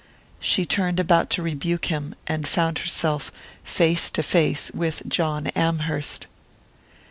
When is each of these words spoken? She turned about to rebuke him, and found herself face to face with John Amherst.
She 0.39 0.65
turned 0.65 0.99
about 0.99 1.29
to 1.29 1.43
rebuke 1.43 1.85
him, 1.91 2.15
and 2.25 2.47
found 2.47 2.79
herself 2.79 3.31
face 3.63 4.09
to 4.09 4.23
face 4.23 4.71
with 4.73 5.03
John 5.07 5.45
Amherst. 5.55 6.25